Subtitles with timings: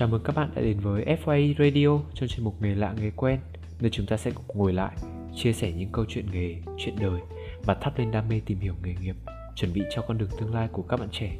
[0.00, 3.10] Chào mừng các bạn đã đến với FYI Radio trong chuyên mục Nghề lạ nghề
[3.10, 3.40] quen
[3.80, 4.96] nơi chúng ta sẽ cùng ngồi lại,
[5.36, 7.20] chia sẻ những câu chuyện nghề, chuyện đời
[7.64, 9.16] và thắp lên đam mê tìm hiểu nghề nghiệp,
[9.54, 11.36] chuẩn bị cho con đường tương lai của các bạn trẻ.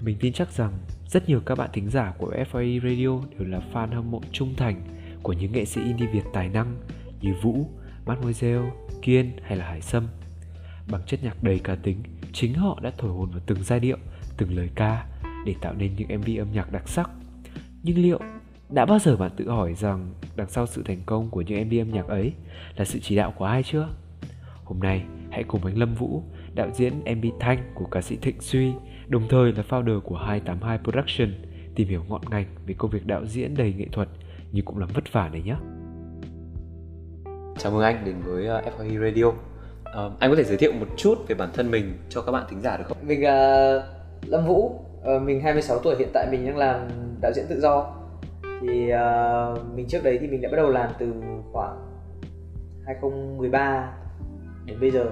[0.00, 0.72] Mình tin chắc rằng
[1.06, 4.54] rất nhiều các bạn thính giả của FYI Radio đều là fan hâm mộ trung
[4.56, 4.82] thành
[5.22, 6.76] của những nghệ sĩ indie Việt tài năng
[7.20, 7.66] như Vũ,
[8.06, 8.70] Mademoiselle,
[9.02, 10.08] Kiên hay là Hải Sâm.
[10.90, 12.02] Bằng chất nhạc đầy cá tính,
[12.32, 13.96] chính họ đã thổi hồn vào từng giai điệu,
[14.36, 15.06] từng lời ca
[15.46, 17.10] để tạo nên những MV âm nhạc đặc sắc.
[17.82, 18.18] Nhưng liệu
[18.68, 21.74] đã bao giờ bạn tự hỏi rằng đằng sau sự thành công của những MV
[21.80, 22.32] âm nhạc ấy
[22.76, 23.88] là sự chỉ đạo của ai chưa?
[24.64, 26.22] Hôm nay, hãy cùng anh Lâm Vũ,
[26.54, 28.72] đạo diễn MV Thanh của ca sĩ Thịnh Suy,
[29.08, 31.28] đồng thời là founder của 282 Production,
[31.74, 34.08] tìm hiểu ngọn ngành về công việc đạo diễn đầy nghệ thuật
[34.52, 35.56] nhưng cũng là vất vả này nhé.
[37.58, 39.24] Chào mừng anh đến với uh, FYI Radio.
[39.26, 42.46] Uh, anh có thể giới thiệu một chút về bản thân mình cho các bạn
[42.50, 42.98] thính giả được không?
[43.02, 43.82] Mình là
[44.26, 44.80] Lâm Vũ,
[45.16, 46.88] uh, mình 26 tuổi, hiện tại mình đang làm
[47.20, 47.94] đạo diễn tự do.
[48.42, 51.12] Thì uh, mình trước đấy thì mình đã bắt đầu làm từ
[51.52, 51.76] khoảng
[52.86, 53.92] 2013
[54.64, 55.04] đến bây giờ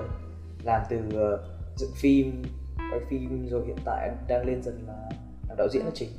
[0.63, 1.41] làm từ uh,
[1.77, 2.43] dựng phim,
[2.77, 5.11] quay phim rồi hiện tại đang lên dần là
[5.49, 6.11] làm đạo diễn là chính.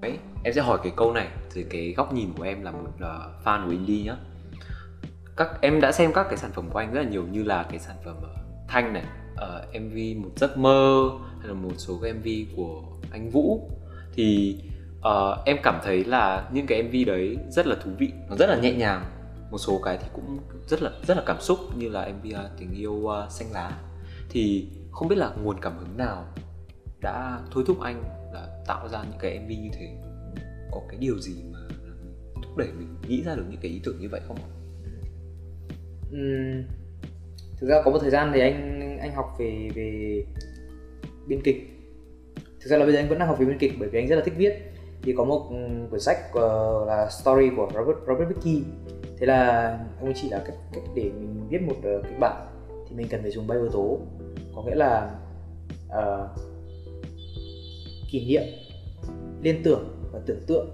[0.00, 2.90] Đấy, em sẽ hỏi cái câu này từ cái góc nhìn của em là một
[2.96, 4.16] uh, fan của indie nhá
[5.36, 7.66] các em đã xem các cái sản phẩm của anh rất là nhiều như là
[7.70, 11.98] cái sản phẩm uh, thanh này uh, mv một giấc mơ hay là một số
[12.02, 13.70] cái mv của anh vũ.
[14.14, 14.58] Thì
[14.98, 18.46] uh, em cảm thấy là những cái mv đấy rất là thú vị nó rất
[18.46, 19.04] là nhẹ nhàng.
[19.50, 22.34] Một số cái thì cũng rất là rất là cảm xúc như là mv uh,
[22.34, 23.78] ờ, tình yêu uh, xanh lá.
[24.30, 26.24] Thì không biết là nguồn cảm hứng nào
[27.00, 29.96] đã thôi thúc anh là tạo ra những cái mv như thế?
[30.70, 31.58] Có cái điều gì mà
[32.34, 34.36] thúc đẩy mình nghĩ ra được những cái ý tưởng như vậy không?
[34.36, 34.48] Ạ?
[36.10, 36.62] Uhm,
[37.56, 40.22] thực ra có một thời gian thì anh anh học về về
[41.26, 41.75] biên kịch
[42.66, 44.08] thực ra là bây giờ anh vẫn đang học về biên kịch bởi vì anh
[44.08, 44.52] rất là thích viết.
[45.02, 45.56] Thì có một ừ,
[45.90, 48.62] quyển sách uh, là story của Robert Robert Vicky
[49.18, 52.46] thế là ông chỉ là cách cách để mình viết một uh, kịch bản
[52.88, 53.98] thì mình cần phải dùng ba yếu tố.
[54.54, 55.10] Có nghĩa là
[55.88, 56.30] uh,
[58.10, 58.42] kỷ niệm
[59.42, 60.70] liên tưởng và tưởng tượng.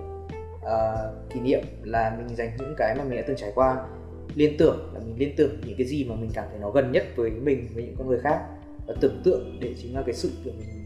[0.60, 3.86] Uh, kỷ niệm là mình dành những cái mà mình đã từng trải qua.
[4.34, 6.92] Liên tưởng là mình liên tưởng những cái gì mà mình cảm thấy nó gần
[6.92, 8.40] nhất với mình với những con người khác.
[8.86, 10.81] Và tưởng tượng để chính là cái sự của mình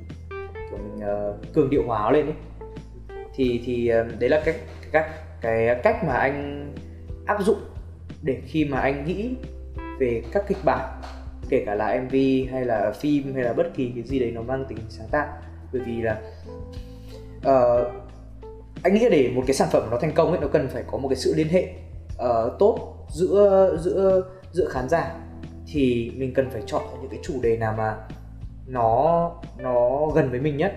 [0.76, 2.34] của mình uh, cường điệu hóa lên ấy.
[3.34, 4.56] Thì thì uh, đấy là cách
[4.92, 5.10] cách
[5.41, 6.66] cái cách mà anh
[7.26, 7.59] áp dụng
[8.22, 9.34] để khi mà anh nghĩ
[9.98, 11.00] về các kịch bản
[11.48, 12.14] kể cả là mv
[12.53, 15.26] hay là phim hay là bất kỳ cái gì đấy nó mang tính sáng tạo.
[15.72, 16.20] Bởi vì là
[17.38, 17.87] uh,
[18.82, 20.98] anh nghĩ để một cái sản phẩm nó thành công ấy nó cần phải có
[20.98, 21.69] một cái sự liên hệ
[22.16, 24.22] uh, tốt giữa giữa
[24.53, 25.14] giữa khán giả.
[25.72, 27.97] Thì mình cần phải chọn những cái chủ đề nào mà
[28.66, 30.75] nó nó gần với mình nhất.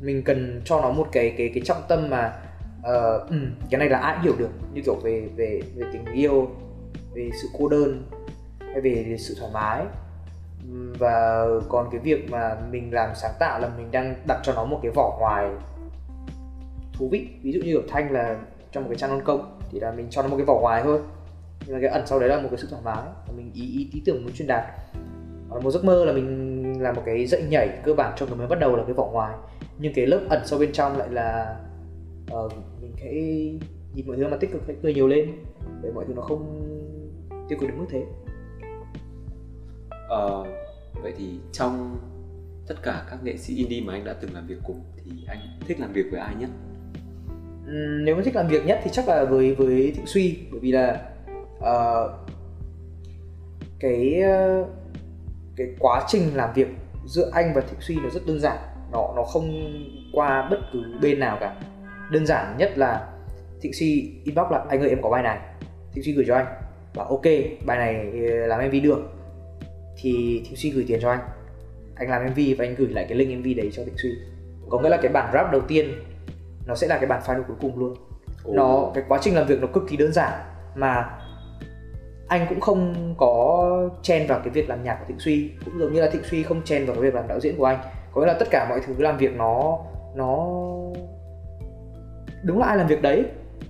[0.00, 2.36] Mình cần cho nó một cái cái cái trọng tâm mà
[2.78, 3.30] uh,
[3.70, 6.50] cái này là ai hiểu được như kiểu về về về tình yêu
[7.14, 8.02] về sự cô đơn
[8.60, 9.84] hay về, về sự thoải mái.
[10.98, 14.64] Và còn cái việc mà mình làm sáng tạo là mình đang đặt cho nó
[14.64, 15.50] một cái vỏ ngoài
[16.92, 17.28] thú vị.
[17.42, 18.38] Ví dụ như ở thanh là
[18.72, 20.82] trong một cái trang non công thì là mình cho nó một cái vỏ ngoài
[20.82, 21.00] thôi.
[21.66, 23.04] Nhưng mà cái ẩn sau đấy là một cái sự thoải mái.
[23.36, 24.64] Mình ý ý, ý tưởng muốn truyền đạt.
[25.50, 26.53] Còn một giấc mơ là mình
[26.84, 29.10] làm một cái dậy nhảy cơ bản cho người mới bắt đầu là cái vỏ
[29.10, 29.36] ngoài.
[29.78, 31.56] Nhưng cái lớp ẩn sâu bên trong lại là
[32.32, 33.14] uh, mình hãy
[33.94, 35.32] nhìn mọi thứ mà tích cực hãy cười nhiều lên
[35.82, 36.60] để mọi thứ nó không
[37.48, 38.04] tiêu cực đến mức thế.
[40.04, 40.46] Uh,
[41.02, 41.98] vậy thì trong
[42.66, 45.38] tất cả các nghệ sĩ indie mà anh đã từng làm việc cùng thì anh
[45.66, 46.50] thích làm việc với ai nhất?
[48.04, 50.72] Nếu mà thích làm việc nhất thì chắc là với với thịnh suy bởi vì
[50.72, 51.00] là
[51.58, 52.10] uh,
[53.80, 54.22] cái
[54.60, 54.68] uh,
[55.56, 56.68] cái quá trình làm việc
[57.06, 58.58] giữa anh và thịnh suy nó rất đơn giản.
[58.92, 59.72] Nó nó không
[60.12, 61.56] qua bất cứ bên nào cả.
[62.10, 63.08] Đơn giản nhất là
[63.60, 65.38] thịnh suy inbox là anh ơi em có bài này.
[65.92, 66.46] Thịnh suy gửi cho anh.
[66.94, 67.24] Bảo ok
[67.66, 69.12] bài này ờ, làm mv được.
[69.96, 71.20] Thì thịnh suy gửi tiền cho anh.
[71.94, 74.10] Anh làm mv và anh gửi lại cái link mv đấy cho thịnh suy.
[74.70, 75.92] Có nghĩa là cái bản rap đầu tiên
[76.66, 77.94] nó sẽ là cái bản final cuối cùng luôn.
[78.48, 78.54] Oh.
[78.54, 80.32] nó cái quá trình làm việc nó cực kỳ đơn giản
[80.74, 81.10] mà
[82.28, 83.70] anh cũng không có
[84.02, 86.42] chen vào cái việc làm nhạc của Thịnh Suy cũng giống như là Thịnh Suy
[86.42, 87.78] không chen vào cái việc làm đạo diễn của anh.
[88.12, 89.78] Có nghĩa là tất cả mọi thứ làm việc nó
[90.14, 90.46] nó
[92.42, 93.24] đúng là ai làm việc đấy.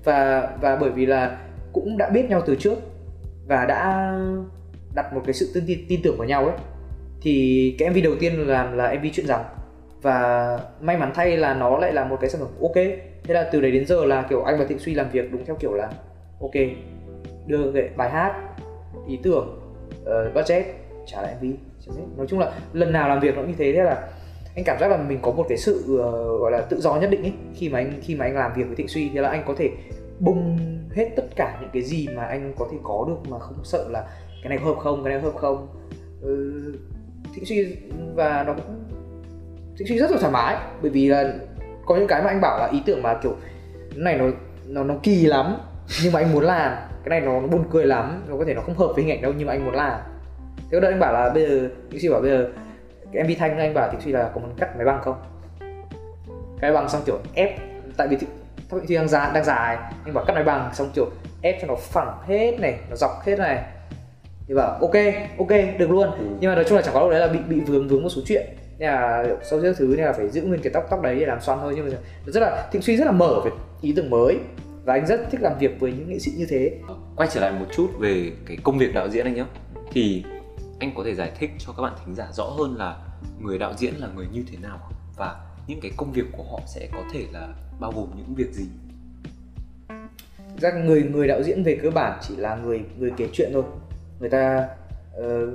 [0.05, 1.39] Và và bởi vì là
[1.73, 2.79] cũng đã biết nhau từ trước
[3.47, 4.13] và đã
[4.95, 6.57] đặt một cái sự tin, tin tưởng vào nhau ấy
[7.23, 9.45] thì cái MV đầu tiên làm là MV chuyện rằng
[10.03, 12.75] và may mắn thay là nó lại là một cái sản phẩm ok.
[13.25, 15.45] Thế là từ đấy đến giờ là kiểu anh và Thịnh Suy làm việc đúng
[15.45, 15.91] theo kiểu là
[16.41, 16.55] ok
[17.47, 18.35] đưa cái bài hát
[19.09, 19.61] ý tưởng
[20.03, 20.67] uh, budget
[21.07, 21.47] trả lại MV
[22.17, 24.09] nói chung là lần nào làm việc nó như thế thế là
[24.57, 27.11] anh cảm giác là mình có một cái sự uh, gọi là tự do nhất
[27.11, 29.29] định ấy khi mà anh khi mà anh làm việc với Thịnh Suy thì là
[29.29, 29.71] anh có thể
[30.21, 30.59] bung
[30.95, 33.89] hết tất cả những cái gì mà anh có thể có được mà không sợ
[33.91, 34.05] là
[34.43, 35.69] cái này hợp không cái này hợp không.
[36.23, 36.63] Ừ,
[37.35, 37.77] Thịnh Suy
[38.15, 38.85] và nó cũng
[39.79, 41.35] Thịnh Suy rất là thoải mái bởi vì là
[41.87, 43.37] có những cái mà anh bảo là ý tưởng mà kiểu
[43.95, 44.25] này nó
[44.67, 45.57] nó nó kỳ lắm
[46.03, 46.73] nhưng mà anh muốn làm
[47.05, 49.23] cái này nó, buồn cười lắm nó có thể nó không hợp với hình ảnh
[49.23, 50.01] đâu nhưng mà anh muốn làm.
[50.71, 52.49] Thế đó anh bảo là bây giờ Thịnh Suy bảo bây giờ
[53.13, 55.17] cái MV Thanh anh bảo Thịnh Suy là có muốn cắt máy băng không?
[56.61, 57.59] Cái băng xong kiểu ép
[57.97, 58.29] tại vì tháp
[58.71, 61.11] Thịnh Suy đang dài đang dài anh bảo cắt máy băng xong kiểu
[61.43, 63.65] ép cho nó phẳng hết này nó dọc hết này.
[64.49, 64.95] Thì bảo ok
[65.39, 66.11] ok được luôn.
[66.11, 66.25] Ừ.
[66.41, 68.09] nhưng mà nói chung là chẳng có đâu đấy là bị bị vướng vướng một
[68.09, 68.47] số chuyện.
[68.79, 71.27] Nên là sau những thứ nên là phải giữ nguyên cái tóc tóc đấy để
[71.27, 71.97] làm xoăn thôi nhưng mà
[72.27, 73.51] rất là thịnh suy rất là mở về
[73.81, 74.39] ý tưởng mới
[74.85, 76.79] và anh rất thích làm việc với những nghệ sĩ như thế.
[77.17, 79.45] Quay trở lại một chút về cái công việc đạo diễn anh nhé.
[79.93, 80.25] Thì
[80.81, 82.99] anh có thể giải thích cho các bạn thính giả rõ hơn là
[83.41, 84.79] người đạo diễn là người như thế nào
[85.17, 88.53] và những cái công việc của họ sẽ có thể là bao gồm những việc
[88.53, 88.65] gì?
[90.61, 93.65] Ra người người đạo diễn về cơ bản chỉ là người người kể chuyện thôi.
[94.21, 94.69] Người ta
[95.19, 95.49] uh,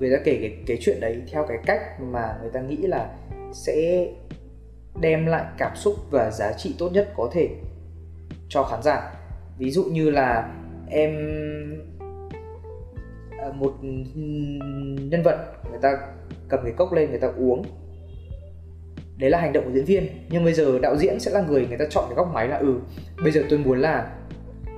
[0.00, 3.16] người ta kể cái cái chuyện đấy theo cái cách mà người ta nghĩ là
[3.52, 4.06] sẽ
[5.00, 7.48] đem lại cảm xúc và giá trị tốt nhất có thể
[8.50, 9.12] cho khán giả.
[9.58, 10.52] Ví dụ như là
[10.90, 11.10] em
[13.38, 13.74] à, một
[15.10, 15.36] nhân vật
[15.70, 15.92] người ta
[16.48, 17.62] cầm cái cốc lên người ta uống.
[19.16, 20.06] Đấy là hành động của diễn viên.
[20.30, 22.56] Nhưng bây giờ đạo diễn sẽ là người người ta chọn cái góc máy là
[22.56, 22.78] ừ
[23.22, 24.10] bây giờ tôi muốn là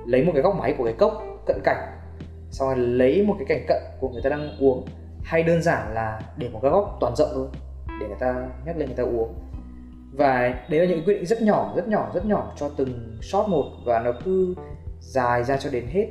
[0.05, 1.91] lấy một cái góc máy của cái cốc cận cảnh,
[2.51, 4.85] xong rồi lấy một cái cảnh cận của người ta đang uống.
[5.23, 7.47] Hay đơn giản là để một cái góc toàn rộng thôi,
[7.99, 9.33] để người ta nhắc lên người ta uống
[10.13, 13.49] và đấy là những quyết định rất nhỏ rất nhỏ rất nhỏ cho từng shot
[13.49, 13.71] một.
[13.85, 14.55] Và nó cứ
[14.99, 16.07] dài ra cho đến hết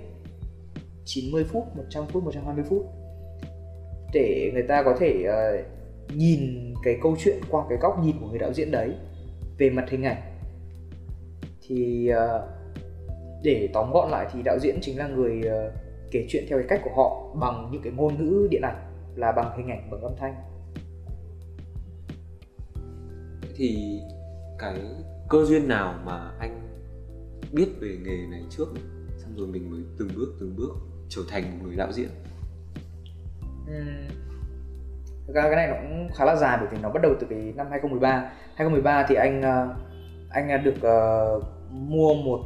[1.05, 2.87] 90 phút, 100 phút, 120 phút.
[4.13, 5.67] Để người ta có thể uh,
[6.17, 8.91] nhìn cái câu chuyện qua cái góc nhìn của người đạo diễn đấy
[9.59, 10.23] về mặt hình ảnh.
[11.67, 12.43] Thì uh,
[13.43, 15.73] để tóm gọn lại thì đạo diễn chính là người uh,
[16.11, 19.33] kể chuyện theo cái cách của họ bằng những cái ngôn ngữ điện ảnh là
[19.33, 20.52] bằng hình ảnh bằng âm thanh
[23.57, 24.01] thì
[24.59, 24.81] cái
[25.29, 26.61] cơ duyên nào mà anh
[27.53, 28.67] biết về nghề này trước?
[29.19, 30.71] Xong rồi mình mới từng bước từng bước
[31.09, 32.09] trở thành một người đạo diễn.
[33.67, 33.83] Ừ.
[35.27, 37.27] Thực ra cái này nó cũng khá là dài bởi vì nó bắt đầu từ
[37.31, 39.75] cái năm 2013 2013 thì anh ờ,
[40.31, 42.41] anh ờ, được uh, mua một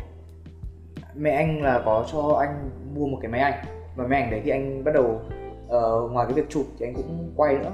[1.15, 3.65] mẹ anh là có cho anh mua một cái máy ảnh.
[3.97, 5.21] Và máy ảnh đấy thì anh bắt đầu
[5.67, 7.73] uh, ngoài cái việc chụp thì anh cũng quay nữa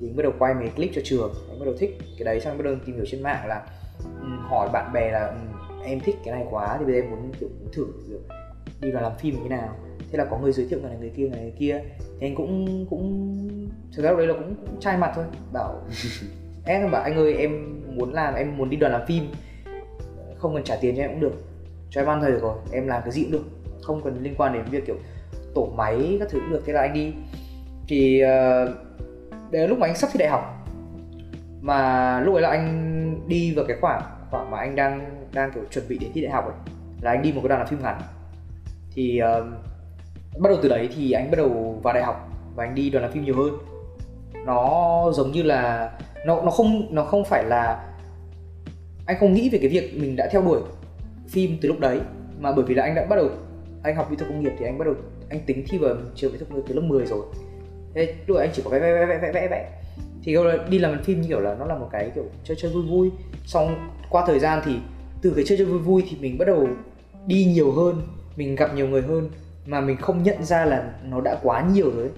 [0.00, 1.34] thì anh bắt đầu quay mấy clip cho trường.
[1.48, 3.66] Anh bắt đầu thích cái đấy xong anh bắt đầu tìm hiểu trên mạng là
[4.20, 7.10] um, hỏi bạn bè là um, em thích cái này quá thì bây giờ em
[7.10, 8.18] muốn kiểu thử kiểu,
[8.80, 9.76] đi vào làm phim như thế nào?
[10.10, 11.80] Thế là có người giới thiệu người này người kia người này người kia.
[11.98, 13.48] Thì anh cũng cũng
[13.96, 15.82] thực ra lúc đấy là cũng, cũng trai mặt thôi bảo
[16.64, 19.24] em bảo anh ơi em muốn làm em muốn đi đoàn làm phim.
[20.38, 21.34] Không cần trả tiền cho em cũng được.
[21.90, 23.44] Cho em ăn thời rồi em làm cái gì cũng được.
[23.82, 24.96] Không cần liên quan đến việc kiểu
[25.54, 27.12] tổ máy các thứ cũng được thế là anh đi.
[27.88, 28.85] Thì uh,
[29.60, 30.68] đến lúc mà anh sắp thi đại học.
[31.60, 35.64] Mà lúc ấy là anh đi vào cái khoảng khoảng mà anh đang đang kiểu
[35.70, 36.54] chuẩn bị để thi đại học ấy
[37.00, 38.00] là anh đi một cái đoàn làm phim ngắn.
[38.94, 39.46] Thì uh,
[40.38, 43.04] bắt đầu từ đấy thì anh bắt đầu vào đại học và anh đi đoàn
[43.04, 43.50] làm phim nhiều hơn.
[44.46, 45.90] Nó giống như là
[46.26, 47.94] nó nó không nó không phải là
[49.06, 50.60] anh không nghĩ về cái việc mình đã theo đuổi
[51.28, 52.00] phim từ lúc đấy
[52.40, 53.28] mà bởi vì là anh đã bắt đầu
[53.82, 54.94] anh học kỹ thuật công nghiệp thì anh bắt đầu
[55.28, 57.26] anh tính thi vào trường kỹ thuật công nghiệp từ lớp 10 rồi
[57.96, 59.72] thế lúc anh chỉ có vẽ vẽ vẽ vẽ vẽ vẽ
[60.22, 60.36] thì
[60.68, 63.10] đi làm phim như kiểu là nó là một cái kiểu chơi chơi vui vui.
[63.44, 64.76] Xong qua thời gian thì
[65.22, 66.68] từ cái chơi chơi vui vui thì mình bắt đầu
[67.26, 68.02] đi nhiều hơn,
[68.36, 69.30] mình gặp nhiều người hơn
[69.66, 72.10] mà mình không nhận ra là nó đã quá nhiều rồi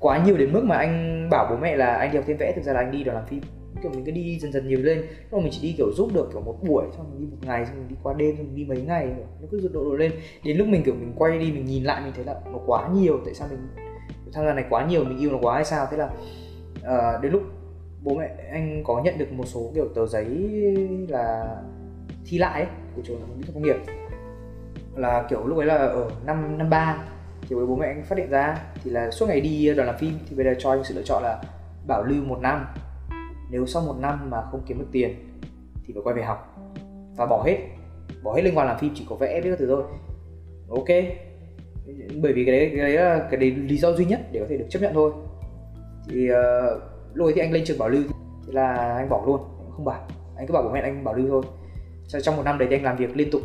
[0.00, 2.52] quá nhiều đến mức mà anh bảo bố mẹ là anh đi học thêm vẽ,
[2.56, 3.40] thực ra là anh đi đoàn làm phim.
[3.82, 5.02] Kiểu mình cứ đi dần dần nhiều lên.
[5.30, 7.66] Lúc mình chỉ đi kiểu giúp được kiểu một buổi, xong mình đi một ngày,
[7.66, 9.06] xong mình đi qua đêm, xong mình đi mấy ngày.
[9.40, 10.12] Nó cứ độ độ lên.
[10.44, 12.88] Đến lúc mình kiểu mình quay đi, mình nhìn lại, mình thấy là nó quá
[12.94, 13.20] nhiều.
[13.24, 13.58] Tại sao mình
[14.32, 15.86] tham gia này quá nhiều mình yêu nó quá hay sao?
[15.90, 16.10] Thế là
[16.80, 17.42] uh, đến lúc
[18.02, 20.26] bố mẹ anh có nhận được một số kiểu tờ giấy
[21.08, 21.56] là
[22.26, 23.76] thi lại ấy, của trường mỹ thuật công nghiệp.
[24.96, 26.98] Là kiểu lúc ấy là ở năm năm ba
[27.48, 30.12] thì bố mẹ anh phát hiện ra thì là suốt ngày đi đoàn làm phim
[30.28, 31.42] thì bây giờ cho anh sự lựa chọn là
[31.86, 32.66] bảo lưu một năm.
[33.50, 35.14] Nếu sau một năm mà không kiếm được tiền
[35.86, 36.58] thì phải quay về học
[37.16, 37.58] và bỏ hết
[38.22, 39.84] bỏ hết liên quan làm phim chỉ có vẽ biết các thứ thôi.
[40.70, 40.88] Ok
[42.22, 44.46] bởi vì cái đấy cái đấy là cái đấy lý do duy nhất để có
[44.48, 45.12] thể được chấp nhận thôi.
[46.08, 46.82] Thì uh,
[47.14, 48.02] lúc ấy thì anh lên trường bảo lưu
[48.46, 49.40] thì là anh bỏ luôn
[49.76, 50.06] không bảo.
[50.36, 51.42] Anh cứ bảo bố mẹ anh bảo lưu thôi.
[52.08, 53.42] Cho trong một năm đấy thì anh làm việc liên tục.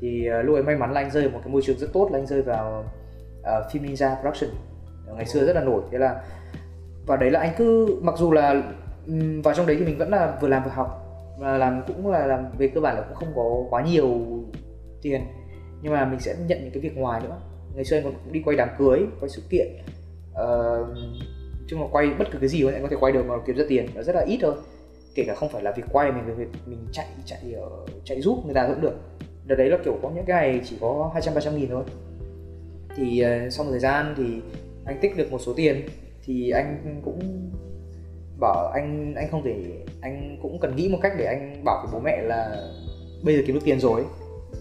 [0.00, 1.92] Thì uh, lúc ấy may mắn là anh rơi vào một cái môi trường rất
[1.92, 2.84] tốt là anh rơi vào
[3.40, 4.50] uh, phim ninja production.
[5.16, 5.82] Ngày xưa rất là nổi.
[5.90, 6.22] Thế là
[7.06, 8.62] và đấy là anh cứ mặc dù là
[9.44, 11.06] vào trong đấy thì mình vẫn là vừa làm vừa học
[11.38, 14.20] và làm cũng là làm về cơ bản là cũng không có quá nhiều
[15.02, 15.20] tiền.
[15.82, 17.36] Nhưng mà mình sẽ nhận những cái việc ngoài nữa
[17.74, 19.68] ngày xưa anh còn cũng đi quay đám cưới quay sự kiện.
[20.34, 20.86] Ờ,
[21.68, 23.64] chung là quay bất cứ cái gì anh có thể quay được mà kiếm ra
[23.68, 24.54] tiền nó rất là ít thôi.
[25.14, 27.68] Kể cả không phải là việc quay mình việc mình chạy chạy ở
[28.04, 28.94] chạy giúp người ta cũng được.
[29.46, 31.84] Đợt đấy là kiểu có những cái ngày chỉ có 200 300 nghìn thôi.
[32.96, 34.24] Thì uh, sau một thời gian thì
[34.84, 35.82] anh tích được một số tiền
[36.24, 37.50] thì anh cũng
[38.40, 39.64] bảo anh anh không thể
[40.00, 42.68] anh cũng cần nghĩ một cách để anh bảo với bố mẹ là
[43.22, 44.04] bây giờ kiếm được tiền rồi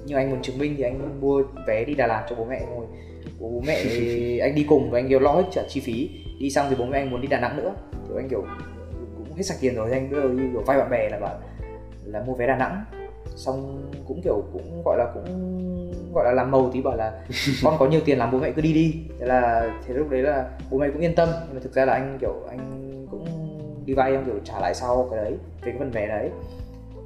[0.06, 2.60] nhưng anh muốn chứng minh thì anh mua vé đi Đà Lạt cho bố mẹ
[2.76, 2.86] rồi
[3.40, 3.76] bố mẹ
[4.42, 6.10] anh đi cùng và anh đều lo hết trả chi phí.
[6.40, 7.74] Đi xong thì bố mẹ anh muốn đi Đà Nẵng nữa.
[7.92, 8.46] Thì anh kiểu
[9.18, 11.20] cũng hết sạch tiền rồi thì anh bắt đầu đi kiểu vay bạn bè là
[11.20, 11.40] bảo
[12.06, 12.84] là mua vé Đà Nẵng.
[13.36, 15.26] Xong cũng kiểu cũng gọi là cũng
[16.14, 17.22] gọi là làm màu tí bảo là
[17.64, 18.96] con có nhiều tiền lắm bố mẹ cứ đi đi.
[19.20, 21.30] Thế là thế lúc đấy là bố mẹ cũng yên tâm.
[21.46, 23.26] Nhưng mà thực ra là anh kiểu anh cũng
[23.86, 26.30] đi vay em kiểu trả lại sau cái đấy về cái phần vé đấy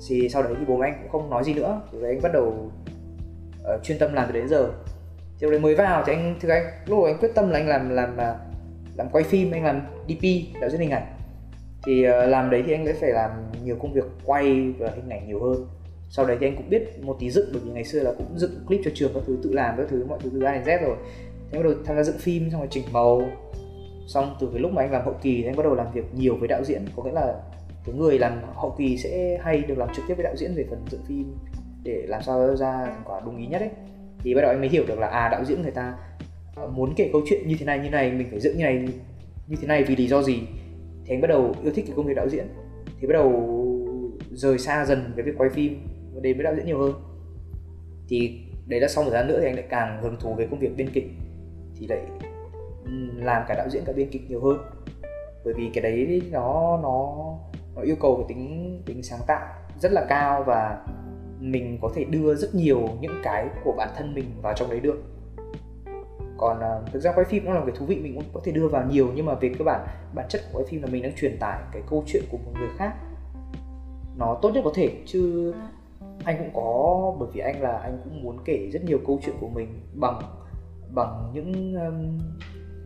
[0.07, 1.81] thì sau đấy thì bố mẹ anh cũng không nói gì nữa.
[1.91, 2.71] Rồi anh bắt đầu
[3.61, 4.71] uh, chuyên tâm làm từ đến giờ.
[5.39, 7.67] Thì đấy mới vào thì anh thực anh lúc đầu anh quyết tâm là anh
[7.67, 8.35] làm làm làm,
[8.95, 10.23] làm quay phim anh làm DP
[10.61, 11.05] đạo diễn hình ảnh.
[11.85, 13.31] Thì uh, làm đấy thì anh sẽ phải làm
[13.63, 15.67] nhiều công việc quay và hình ảnh nhiều hơn.
[16.09, 18.39] Sau đấy thì anh cũng biết một tí dựng bởi vì ngày xưa là cũng
[18.39, 20.63] dựng clip cho trường các thứ tự làm các thứ mọi thứ từ A đến
[20.63, 20.95] Z rồi.
[21.51, 23.29] Thế bắt đầu tham gia dựng phim xong rồi chỉnh màu.
[24.07, 26.05] Xong từ cái lúc mà anh làm hậu kỳ thì anh bắt đầu làm việc
[26.13, 27.33] nhiều với đạo diễn có nghĩa là
[27.85, 30.65] cái người làm hậu kỳ sẽ hay được làm trực tiếp với đạo diễn về
[30.69, 31.35] phần dựng phim
[31.83, 33.69] để làm sao ra thành quả đúng ý nhất ấy.
[34.19, 35.97] Thì bắt đầu anh mới hiểu được là à đạo diễn người ta
[36.71, 38.87] muốn kể câu chuyện như thế này, như này, mình phải dựng như này,
[39.47, 40.39] như thế này vì lý do gì?
[41.05, 42.47] Thì anh bắt đầu yêu thích cái công việc đạo diễn.
[42.99, 43.31] Thì bắt đầu
[44.31, 46.93] rời xa dần cái việc quay phim và đến với đạo diễn nhiều hơn.
[48.07, 50.47] Thì đấy là sau một thời gian nữa thì anh lại càng hứng thú với
[50.47, 51.07] công việc biên kịch.
[51.79, 51.99] Thì lại
[53.15, 54.57] làm cả đạo diễn cả biên kịch nhiều hơn.
[55.45, 57.15] Bởi vì cái đấy nó nó
[57.75, 59.47] nó yêu cầu cái tính tính sáng tạo
[59.79, 60.85] rất là cao và
[61.39, 64.79] mình có thể đưa rất nhiều những cái của bản thân mình vào trong đấy
[64.79, 65.03] được.
[66.37, 68.51] Còn uh, thực ra quay phim nó là cái thú vị mình cũng có thể
[68.51, 71.03] đưa vào nhiều nhưng mà về cơ bản bản chất của quay phim là mình
[71.03, 72.93] đang truyền tải cái câu chuyện của một người khác.
[74.17, 75.53] Nó tốt nhất có thể chứ
[76.23, 79.35] anh cũng có bởi vì anh là anh cũng muốn kể rất nhiều câu chuyện
[79.39, 80.21] của mình bằng
[80.93, 82.19] bằng những um,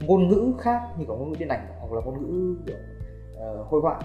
[0.07, 2.55] ngôn ngữ khác như có ngôn ngữ điện ảnh hoặc là ngôn ngữ
[3.33, 3.99] uh, hội họa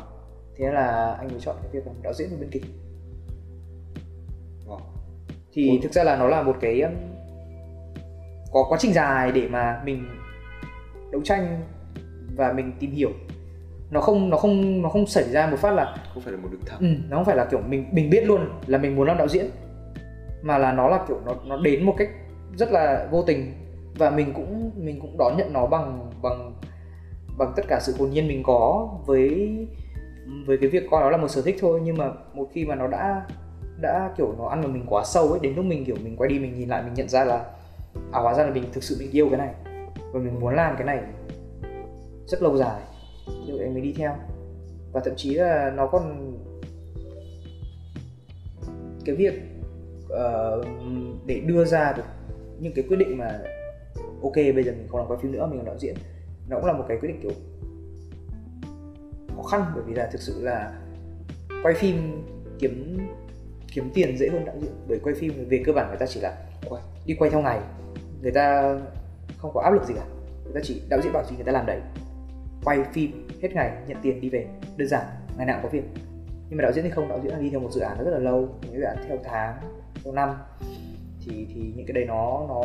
[0.57, 2.65] thế là anh mới chọn cái việc làm đạo diễn và biên kịch
[4.67, 4.81] wow.
[5.53, 5.83] thì Ủa.
[5.83, 6.93] thực ra là nó là một cái um,
[8.53, 10.05] có quá trình dài để mà mình
[11.13, 11.61] đấu tranh
[12.37, 13.11] và mình tìm hiểu
[13.91, 16.49] nó không nó không nó không xảy ra một phát là không phải là một
[16.53, 19.07] đường thẳng ừ, nó không phải là kiểu mình mình biết luôn là mình muốn
[19.07, 19.47] làm đạo diễn
[20.43, 22.09] mà là nó là kiểu nó nó đến một cách
[22.57, 23.53] rất là vô tình
[23.99, 26.53] và mình cũng mình cũng đón nhận nó bằng bằng
[27.39, 29.51] bằng tất cả sự hồn nhiên mình có với
[30.47, 32.75] với cái việc coi nó là một sở thích thôi nhưng mà một khi mà
[32.75, 33.27] nó đã
[33.81, 36.31] đã kiểu nó ăn vào mình quá sâu ấy đến lúc mình kiểu mình quay
[36.31, 37.45] đi mình nhìn lại mình nhận ra là
[38.13, 39.55] à hóa ra là mình thực sự mình yêu cái này
[40.13, 41.03] và mình muốn làm cái này
[42.27, 42.83] rất lâu dài
[43.47, 44.15] thì em mới đi theo.
[44.93, 46.33] Và thậm chí là nó còn
[49.05, 49.35] cái việc
[50.05, 50.67] uh,
[51.27, 52.03] để đưa ra được
[52.61, 53.39] những cái quyết định mà
[54.23, 55.95] ok bây giờ mình không làm quay phim nữa mình làm đạo diễn
[56.49, 57.33] nó cũng là một cái quyết định kiểu
[59.43, 60.73] khó khăn, bởi vì là thực sự là
[61.63, 62.27] quay phim
[62.59, 62.99] kiếm
[63.75, 64.73] kiếm tiền dễ hơn đạo diễn.
[64.89, 66.37] Bởi quay phim về cơ bản người ta chỉ là
[66.69, 67.61] quay đi quay theo ngày.
[68.23, 68.75] Người ta
[69.37, 70.05] không có áp lực gì cả.
[70.45, 71.81] Người ta chỉ, đạo diễn bảo gì người ta làm đấy.
[72.65, 74.47] Quay phim hết ngày, nhận tiền đi về.
[74.77, 75.07] Đơn giản,
[75.37, 75.85] ngày nào cũng có việc.
[76.49, 78.11] Nhưng mà đạo diễn thì không, đạo diễn là đi theo một dự án rất
[78.11, 79.57] là lâu những dự án theo tháng,
[80.05, 80.35] theo năm.
[81.27, 82.63] Thì thì những cái đấy nó nó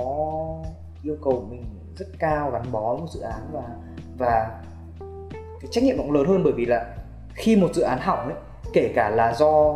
[1.03, 1.63] yêu cầu mình
[1.97, 3.63] rất cao, gắn bó với một dự án và
[4.17, 4.61] và
[5.61, 6.95] cái trách nhiệm cũng lớn hơn bởi vì là
[7.33, 8.37] khi một dự án hỏng ấy,
[8.73, 9.73] kể cả là do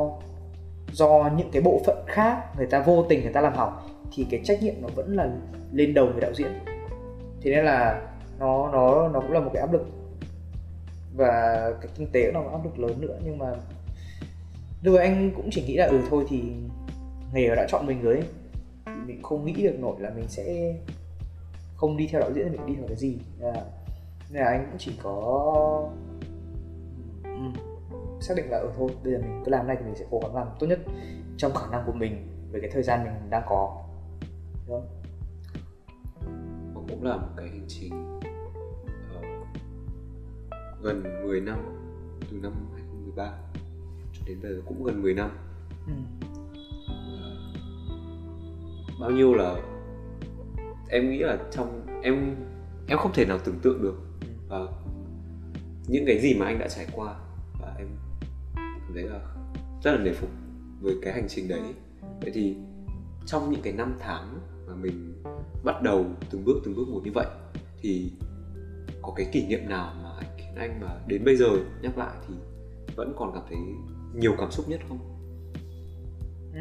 [0.92, 3.74] do những cái bộ phận khác người ta vô tình người ta làm hỏng,
[4.14, 5.30] thì cái trách nhiệm nó vẫn là
[5.72, 6.52] lên đầu người đạo diễn
[7.42, 8.02] thế nên là
[8.40, 9.88] nó nó nó cũng là một cái áp lực
[11.16, 13.54] và cái kinh tế nó áp lực lớn nữa, nhưng mà
[14.84, 16.42] rồi anh cũng chỉ nghĩ là ừ thôi thì
[17.34, 18.24] nghề đã chọn mình rồi ấy.
[19.06, 20.74] mình không nghĩ được nổi là mình sẽ
[21.76, 23.54] không đi theo đạo diễn thì mình đi theo cái gì nên
[24.32, 25.14] nên là anh cũng chỉ có
[27.24, 27.54] um,
[28.20, 30.06] xác định là ở ừ, thôi bây giờ mình cứ làm này thì mình sẽ
[30.12, 30.80] cố gắng làm tốt nhất
[31.38, 33.84] trong khả năng của mình với cái thời gian mình đang có.
[34.68, 34.86] Đúng
[37.02, 39.26] cũng là một cái hành trình uh,
[40.82, 41.58] gần 10 năm
[42.32, 43.32] từ năm 2013
[44.14, 45.30] cho đến bây giờ cũng gần 10 năm.
[45.88, 45.94] Ừ.
[46.84, 47.02] uh,
[49.00, 49.56] bao nhiêu là
[50.90, 52.36] em nghĩ là trong em
[52.88, 54.11] em không thể nào tưởng tượng được
[54.51, 54.67] và
[55.88, 57.15] những cái gì mà anh đã trải qua
[57.62, 57.88] và em
[58.55, 59.20] cảm thấy là
[59.84, 60.29] rất là nể phục
[60.81, 61.62] với cái hành trình đấy
[62.22, 62.55] vậy thì
[63.25, 65.24] trong những cái năm tháng mà mình
[65.63, 67.25] bắt đầu từng bước từng bước một như vậy,
[67.81, 68.12] thì
[69.01, 71.48] có cái kỷ niệm nào mà khiến anh mà đến bây giờ
[71.81, 72.34] nhắc lại thì
[72.96, 73.58] vẫn còn cảm thấy
[74.15, 75.00] nhiều cảm xúc nhất không?
[76.53, 76.60] Ừ.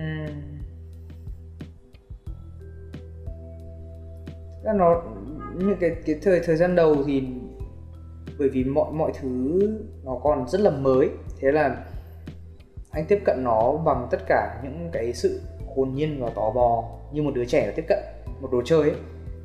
[4.74, 5.02] nó,
[5.58, 7.22] những cái cái thời thời gian đầu thì
[8.40, 9.60] bởi vì mọi mọi thứ
[10.04, 11.08] nó còn rất là mới.
[11.40, 11.76] Thế là
[12.90, 15.40] anh tiếp cận nó bằng tất cả những cái sự
[15.76, 17.98] hồn nhiên và tò mò như một đứa trẻ tiếp cận
[18.40, 18.94] một đồ chơi ấy.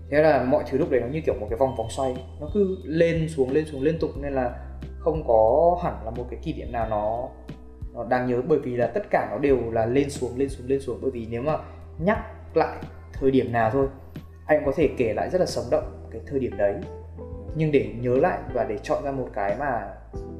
[0.10, 2.16] Thế là mọi thứ lúc đấy nó như kiểu một cái vòng vòng xoay.
[2.40, 4.60] Nó cứ lên xuống lên xuống liên tục nên là
[5.00, 7.30] không có hẳn là một cái kỷ niệm nào nó
[7.94, 8.42] nó đáng nhớ.
[8.48, 11.00] Bởi vì là tất cả nó đều là lên xuống lên xuống lên xuống.
[11.02, 11.58] Bởi vì nếu mà
[12.00, 12.18] nhắc
[12.54, 12.78] lại
[13.14, 13.88] thời điểm nào thôi,
[14.46, 16.76] anh có thể kể lại rất là sống động cái thời điểm đấy
[17.56, 19.94] nhưng để nhớ lại và để chọn ra một cái mà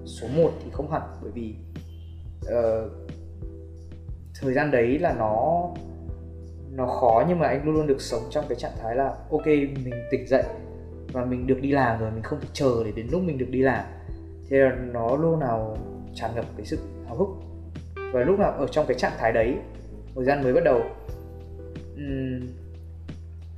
[0.06, 1.56] số 1 thì không hẳn bởi vì
[2.46, 2.92] uh,
[4.42, 5.68] thời gian đấy là nó
[6.72, 9.46] nó khó nhưng mà anh luôn luôn được sống trong cái trạng thái là ok
[9.46, 10.44] mình tỉnh dậy
[11.16, 13.50] và mình được đi làm rồi mình không thể chờ để đến lúc mình được
[13.50, 13.86] đi làm.
[14.50, 15.78] Thế là nó luôn nào
[16.16, 17.28] tràn ngập cái sự háo hức.
[18.14, 19.56] Và lúc nào ở trong cái trạng thái đấy
[20.16, 20.82] thời gian mới bắt đầu
[21.96, 22.48] um,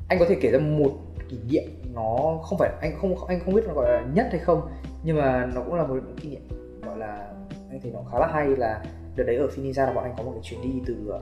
[0.08, 0.92] anh có thể kể ra một
[1.30, 1.64] kỷ niệm
[1.98, 4.62] nó không phải anh không anh không biết nó gọi là nhất hay không
[5.04, 6.42] nhưng mà nó cũng là một kỷ niệm
[6.86, 7.28] gọi là
[7.70, 8.84] anh thấy nó khá là hay là
[9.16, 11.22] đợt đấy ở Finisa là bọn anh có một cái chuyến đi từ ờ,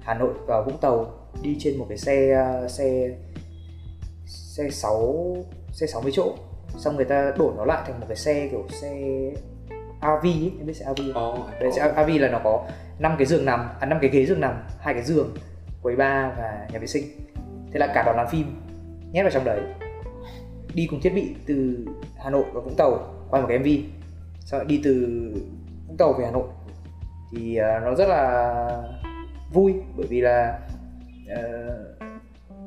[0.00, 1.06] Hà Nội vào Vũng Tàu
[1.42, 3.16] đi trên một cái xe ờ, xe
[4.26, 5.36] xe 6
[5.72, 6.34] xe 60 chỗ
[6.76, 9.00] xong người ta đổi nó lại thành một cái xe kiểu xe
[10.00, 11.32] RV ấy, em biết xe RV không?
[11.32, 12.66] Oh, Đấy, xe RV là nó có
[12.98, 15.34] năm cái giường nằm, à năm cái ghế giường nằm, hai cái giường,
[15.82, 17.04] quầy bar và nhà vệ sinh.
[17.72, 18.46] Thế là cả đoàn làm phim
[19.12, 19.60] nhét vào trong đấy.
[20.74, 23.66] Đi cùng thiết bị từ Hà Nội và Vũng Tàu quay một cái MV.
[24.40, 24.94] Sau đó đi từ
[25.88, 26.48] Vũng Tàu về Hà Nội.
[27.32, 28.82] Thì uh, nó rất là
[29.52, 30.58] vui bởi vì là
[31.32, 31.92] uh,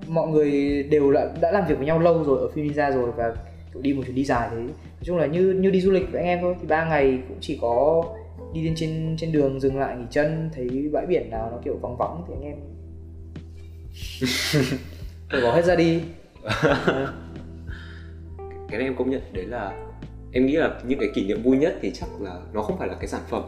[0.08, 3.36] mọi người đều đã, đã làm việc với nhau lâu rồi ở Finisa rồi và
[3.82, 6.22] đi một chuyến đi dài thế nói chung là như như đi du lịch với
[6.22, 8.04] anh em thôi thì ba ngày cũng chỉ có
[8.54, 11.78] đi lên trên trên đường dừng lại nghỉ chân thấy bãi biển nào nó kiểu
[11.82, 12.58] vắng vắng thì anh em
[15.32, 16.02] phải bỏ hết ra đi
[18.70, 19.88] cái này em công nhận đấy là
[20.32, 22.88] em nghĩ là những cái kỷ niệm vui nhất thì chắc là nó không phải
[22.88, 23.44] là cái sản phẩm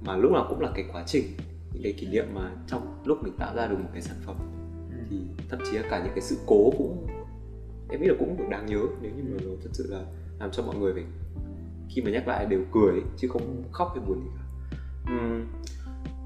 [0.00, 1.24] mà lúc nào cũng là cái quá trình
[1.72, 4.36] những cái kỷ niệm mà trong lúc mình tạo ra được một cái sản phẩm
[4.90, 4.96] ừ.
[5.10, 5.16] thì
[5.48, 7.06] thậm chí là cả những cái sự cố cũng
[7.90, 10.04] em nghĩ là cũng đáng nhớ nếu như mà nó thật sự là
[10.40, 11.04] làm cho mọi người phải
[11.88, 14.44] khi mà nhắc lại đều cười chứ không khóc hay buồn gì cả
[15.14, 15.46] uhm,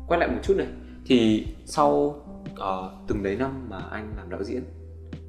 [0.09, 0.67] quay lại một chút này
[1.07, 1.89] thì sau
[2.53, 4.63] uh, từng đấy năm mà anh làm đạo diễn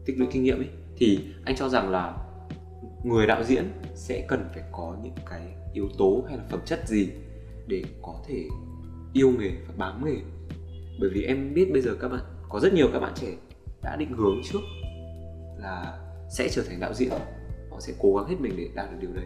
[0.06, 2.17] tích lũy kinh nghiệm ấy thì anh cho rằng là
[3.03, 5.41] người đạo diễn sẽ cần phải có những cái
[5.73, 7.10] yếu tố hay là phẩm chất gì
[7.67, 8.47] để có thể
[9.13, 10.17] yêu nghề và bám nghề.
[10.99, 13.27] Bởi vì em biết bây giờ các bạn có rất nhiều các bạn trẻ
[13.84, 14.60] đã định hướng trước
[15.58, 17.10] là sẽ trở thành đạo diễn.
[17.71, 19.25] Họ sẽ cố gắng hết mình để đạt được điều đấy.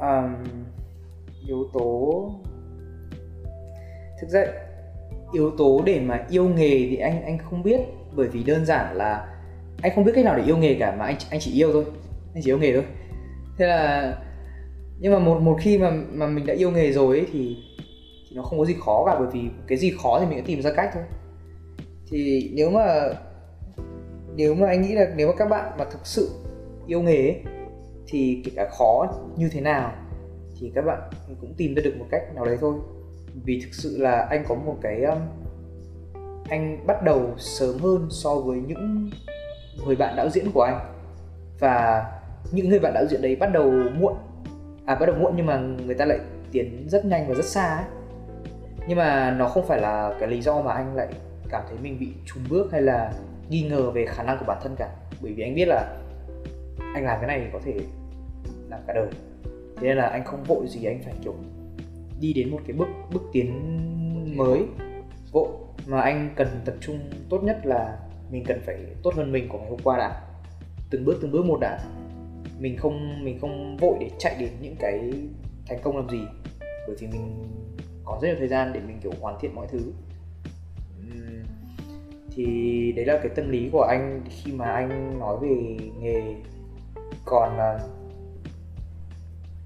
[0.00, 0.44] Um,
[1.46, 2.30] yếu tố
[4.20, 4.44] thực ra
[5.32, 7.80] yếu tố để mà yêu nghề thì anh anh không biết
[8.18, 9.34] bởi vì đơn giản là
[9.82, 11.84] anh không biết cách nào để yêu nghề cả mà anh anh chỉ yêu thôi.
[12.34, 12.84] Anh chỉ yêu nghề thôi.
[13.58, 14.14] Thế là
[15.00, 17.56] nhưng mà một một khi mà mà mình đã yêu nghề rồi ấy, thì
[18.30, 20.44] thì nó không có gì khó cả bởi vì cái gì khó thì mình sẽ
[20.46, 21.02] tìm ra cách thôi.
[22.10, 23.08] Thì nếu mà
[24.36, 26.30] nếu mà anh nghĩ là nếu mà các bạn mà thực sự
[26.86, 27.40] yêu nghề ấy,
[28.06, 29.92] thì kể cả khó như thế nào
[30.60, 32.74] thì các bạn cũng tìm ra được một cách nào đấy thôi.
[33.44, 35.18] Vì thực sự là anh có một cái um,
[36.48, 39.10] anh bắt đầu sớm hơn so với những
[39.86, 40.78] người bạn đạo diễn của anh.
[41.58, 42.04] Và
[42.52, 44.14] những người bạn đạo diễn đấy bắt đầu muộn.
[44.86, 46.18] À bắt đầu muộn nhưng mà người ta lại
[46.52, 47.84] tiến rất nhanh và rất xa ấy.
[48.88, 51.08] Nhưng mà nó không phải là cái lý do mà anh lại
[51.50, 53.12] cảm thấy mình bị trùng bước hay là
[53.48, 54.90] nghi ngờ về khả năng của bản thân cả.
[55.20, 55.96] Bởi vì anh biết là
[56.94, 57.74] anh làm cái này có thể
[58.70, 59.08] làm cả đời.
[59.76, 61.34] Thế nên là anh không vội gì anh phải, kiểu,
[62.20, 64.62] đi đến một cái bước bước tiến mới,
[65.32, 65.48] vội
[65.88, 67.98] mà anh cần tập trung tốt nhất là
[68.30, 70.22] mình cần phải tốt hơn mình của ngày hôm qua đã.
[70.90, 71.78] Từng bước từng bước một đã.
[72.58, 75.12] Mình không mình không vội để chạy đến những cái
[75.66, 76.20] thành công làm gì
[76.86, 77.44] bởi vì mình
[78.04, 79.92] có rất nhiều thời gian để mình kiểu hoàn thiện mọi thứ.
[82.34, 86.34] Thì đấy là cái tâm lý của anh khi mà anh nói về nghề.
[87.24, 87.78] Còn à,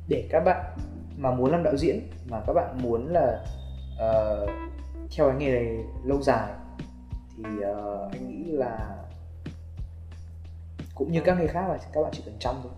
[0.09, 0.77] để các bạn
[1.17, 3.45] mà muốn làm đạo diễn mà các bạn muốn là
[3.95, 4.51] uh,
[5.17, 6.53] theo cái nghề này lâu dài
[7.37, 8.97] thì uh, anh nghĩ là
[10.95, 12.73] cũng như các nghề khác là các bạn chỉ cần chăm thôi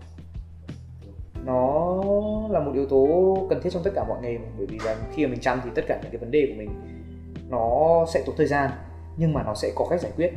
[1.45, 1.95] nó
[2.49, 3.07] là một yếu tố
[3.49, 4.45] cần thiết trong tất cả mọi nghề mà.
[4.57, 6.55] bởi vì là khi mà mình chăm thì tất cả những cái vấn đề của
[6.57, 6.69] mình
[7.49, 8.71] nó sẽ tốn thời gian
[9.17, 10.33] nhưng mà nó sẽ có cách giải quyết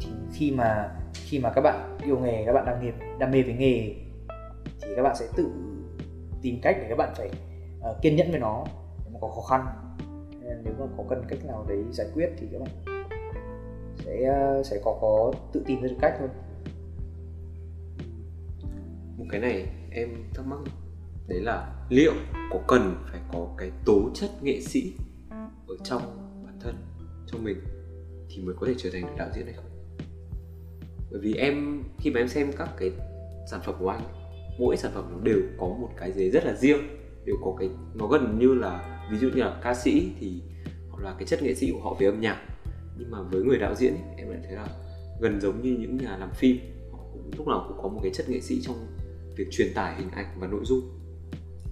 [0.00, 3.42] thì khi mà khi mà các bạn yêu nghề các bạn đam nghiệp đam mê
[3.42, 3.94] với nghề
[4.82, 5.46] thì các bạn sẽ tự
[6.42, 7.30] tìm cách để các bạn phải
[7.90, 8.64] uh, kiên nhẫn với nó
[9.04, 9.81] nếu mà có khó khăn
[10.64, 12.70] nếu mà có cần cách nào đấy giải quyết thì các bạn
[13.94, 16.28] sẽ sẽ có có tự tìm ra được cách thôi.
[19.18, 20.58] Một cái này em thắc mắc
[21.28, 22.12] đấy là liệu
[22.50, 24.92] có cần phải có cái tố chất nghệ sĩ
[25.68, 26.02] ở trong
[26.44, 26.74] bản thân
[27.26, 27.56] trong mình
[28.28, 29.64] thì mới có thể trở thành được đạo diễn hay không?
[31.10, 32.90] Bởi vì em, khi mà em xem các cái
[33.50, 34.02] sản phẩm của anh,
[34.58, 36.80] mỗi sản phẩm nó đều có một cái gì rất là riêng,
[37.24, 40.42] đều có cái, nó gần như là, ví dụ như là ca sĩ thì
[41.02, 42.42] là cái chất nghệ sĩ của họ về âm nhạc.
[42.96, 44.66] Nhưng mà với người đạo diễn ấy, em lại thấy là
[45.20, 46.56] gần giống như những nhà làm phim
[46.92, 48.76] họ cũng lúc nào cũng có một cái chất nghệ sĩ trong
[49.36, 50.80] việc truyền tải hình ảnh và nội dung.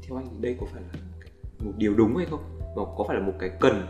[0.02, 1.00] Theo anh thì đây có phải là
[1.64, 2.58] một, điều đúng hay không?
[2.76, 3.86] Và có phải là một cái cần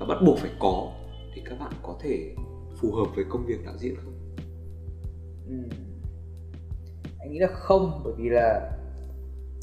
[0.00, 0.92] và bắt buộc phải có
[1.34, 2.34] thì các bạn có thể
[2.76, 4.14] phù hợp với công việc đạo diễn không?
[5.48, 5.54] Ừ.
[7.18, 8.70] anh nghĩ là không bởi vì là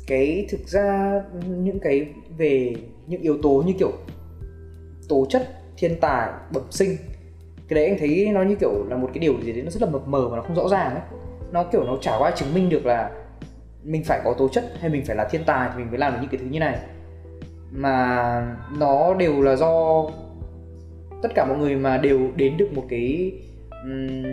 [0.07, 2.75] cái thực ra những cái về
[3.07, 3.91] những yếu tố như kiểu
[5.11, 6.97] tố chất thiên tài bẩm sinh.
[7.67, 9.81] Cái đấy anh thấy nó như kiểu là một cái điều gì đấy nó rất
[9.81, 11.03] là mập mờ và nó không rõ ràng ấy.
[11.51, 13.11] Nó kiểu nó chả có ai chứng minh được là
[13.83, 16.13] mình phải có tố chất hay mình phải là thiên tài thì mình mới làm
[16.13, 16.79] được những cái thứ như này.
[17.71, 20.05] Mà nó đều là do
[21.21, 23.31] tất cả mọi người mà đều đến được một cái
[23.83, 24.23] um,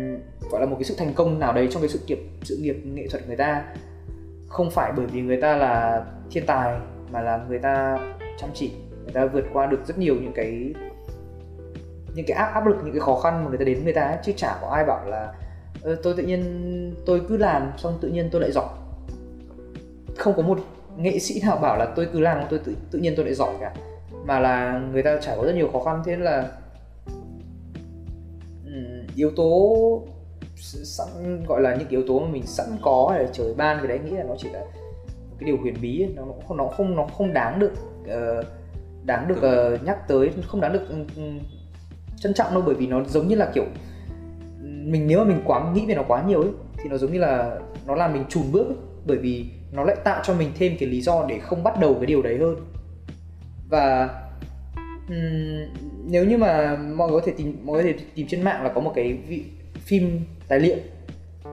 [0.50, 2.76] gọi là một cái sự thành công nào đấy trong cái sự nghiệp sự nghiệp
[2.84, 3.64] nghệ thuật người ta.
[4.48, 6.78] Không phải bởi vì người ta là thiên tài
[7.12, 7.98] mà là người ta
[8.38, 8.72] chăm chỉ
[9.08, 10.74] người ta vượt qua được rất nhiều những cái
[12.14, 14.18] những cái áp áp lực những cái khó khăn mà người ta đến người ta
[14.24, 15.34] chứ chả có ai bảo là
[15.82, 18.68] ờ, tôi tự nhiên tôi cứ làm xong tự nhiên tôi lại giỏi
[20.16, 20.58] không có một
[20.96, 23.54] nghệ sĩ nào bảo là tôi cứ làm tôi tự, tự nhiên tôi lại giỏi
[23.60, 23.74] cả
[24.24, 26.48] mà là người ta trải qua rất nhiều khó khăn thế là
[29.18, 30.02] yếu tố
[30.84, 33.86] sẵn gọi là những yếu tố mà mình sẵn có hay là trời ban cái
[33.86, 34.60] đấy nghĩ là nó chỉ là
[35.38, 36.12] cái điều huyền bí ấy.
[36.16, 38.44] nó không nó không nó không đáng được uh,
[39.08, 39.38] đáng được
[39.74, 41.38] uh, nhắc tới không đáng được um,
[42.16, 43.64] trân trọng đâu bởi vì nó giống như là kiểu
[44.84, 46.50] mình nếu mà mình quá nghĩ về nó quá nhiều ấy
[46.82, 49.96] thì nó giống như là nó làm mình chùn bước ấy, bởi vì nó lại
[50.04, 52.56] tạo cho mình thêm cái lý do để không bắt đầu cái điều đấy hơn.
[53.68, 54.08] Và
[55.08, 58.42] um, nếu như mà mọi người có thể tìm mọi người có thể tìm trên
[58.42, 59.44] mạng là có một cái vị,
[59.74, 60.76] phim tài liệu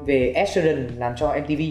[0.06, 1.62] về Ed Sheeran làm cho MTV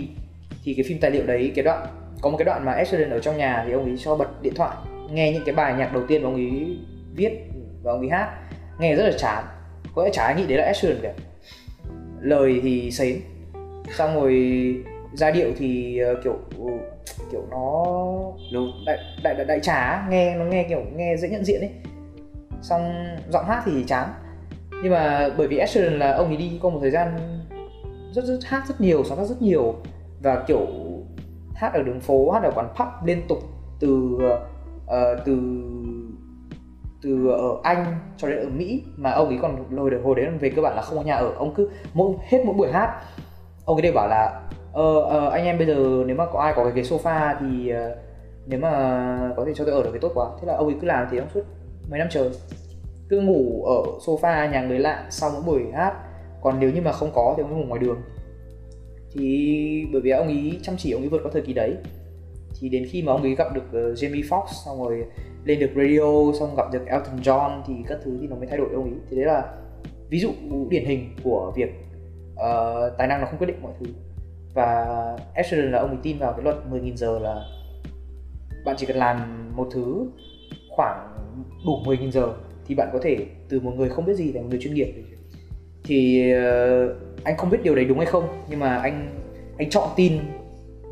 [0.64, 1.86] thì cái phim tài liệu đấy cái đoạn
[2.20, 4.42] có một cái đoạn mà Ed Sheeran ở trong nhà thì ông ấy cho bật
[4.42, 4.76] điện thoại
[5.12, 6.78] nghe những cái bài nhạc đầu tiên mà ông ấy
[7.14, 7.32] viết
[7.82, 8.38] và ông ấy hát
[8.78, 9.44] nghe rất là chán.
[9.94, 11.12] Có lẽ chả ai nghĩ đấy là Ed Sheeran cả
[12.20, 13.20] lời thì sến.
[13.96, 14.34] Xong rồi
[15.14, 16.80] giai điệu thì uh, kiểu uh,
[17.32, 17.84] kiểu nó
[18.52, 18.60] no.
[18.86, 21.70] đại đại đại, đại trá nghe nó nghe kiểu nghe dễ nhận diện ấy.
[22.62, 24.08] Xong giọng hát thì chán.
[24.82, 27.18] Nhưng mà bởi vì Ed Sheeran là ông ấy đi qua một thời gian
[28.12, 29.74] rất rất hát rất nhiều sáng tác rất nhiều.
[30.22, 30.66] Và kiểu
[31.54, 33.38] hát ở đường phố hát ở quán pub liên tục
[33.80, 34.18] từ
[34.86, 35.36] uh, từ
[37.02, 37.84] từ ở Anh
[38.16, 40.76] cho đến ở Mỹ mà ông ấy còn hồi được hồi đấy về cơ bản
[40.76, 41.32] là không có nhà ở.
[41.36, 43.02] Ông cứ mỗi hết mỗi buổi hát
[43.64, 44.40] ông ấy đều bảo là
[44.72, 47.72] ờ, ờ anh em bây giờ nếu mà có ai có cái ghế sofa thì
[47.72, 47.98] uh,
[48.46, 50.26] nếu mà có thể cho tôi ở được thì tốt quá.
[50.40, 51.42] Thế là ông ấy cứ làm thì ông suốt
[51.90, 52.30] mấy năm trời
[53.08, 55.94] cứ ngủ ở sofa nhà người lạ sau mỗi buổi hát.
[56.42, 58.02] Còn nếu như mà không có thì ông ấy ngủ ngoài đường.
[59.12, 61.76] Thì bởi vì ông ấy chăm chỉ ông ấy vượt qua thời kỳ đấy
[62.64, 65.04] thì đến khi mà ông ấy gặp được uh, Jamie Foxx xong rồi
[65.44, 68.58] lên được radio xong gặp được Elton John thì các thứ thì nó mới thay
[68.58, 69.00] đổi ông ấy.
[69.10, 69.52] Thì đấy là
[70.08, 70.30] ví dụ
[70.68, 71.70] điển hình của việc
[72.32, 73.86] uh, tài năng nó không quyết định mọi thứ.
[74.54, 74.86] Và
[75.34, 77.44] Ed Sheeran là ông ấy tin vào cái luật 10.000 giờ là
[78.64, 80.06] bạn chỉ cần làm một thứ
[80.70, 81.16] khoảng
[81.66, 82.34] đủ 10.000 giờ
[82.66, 84.94] thì bạn có thể từ một người không biết gì thành một người chuyên nghiệp.
[85.84, 89.20] Thì uh, anh không biết điều đấy đúng hay không nhưng mà anh
[89.58, 90.18] anh chọn tin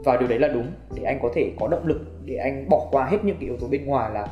[0.05, 2.89] vào điều đấy là đúng để anh có thể có động lực để anh bỏ
[2.91, 4.29] qua hết những cái yếu tố bên ngoài là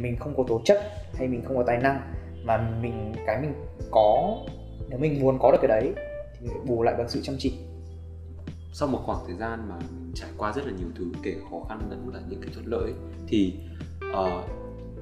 [0.00, 0.80] mình không có tố chất
[1.14, 2.00] hay mình không có tài năng
[2.44, 3.52] mà mình cái mình
[3.90, 4.36] có
[4.88, 5.92] nếu mình muốn có được cái đấy
[6.40, 7.58] thì mình bù lại bằng sự chăm chỉ
[8.72, 11.56] sau một khoảng thời gian mà mình trải qua rất là nhiều thứ kể khó
[11.68, 12.92] khăn lẫn cả những cái thuận lợi
[13.26, 13.54] thì
[14.10, 14.44] uh,